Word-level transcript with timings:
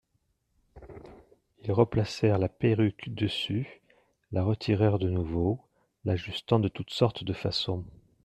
Ils 1.63 1.71
replacèrent 1.71 2.39
la 2.39 2.49
perruque 2.49 3.09
dessus, 3.09 3.81
la 4.31 4.41
retirèrent 4.43 4.97
de 4.97 5.07
nouveau, 5.11 5.59
l'ajustant 6.05 6.59
de 6.59 6.69
toutes 6.69 6.89
sortes 6.89 7.23
de 7.23 7.33
façons. 7.33 7.85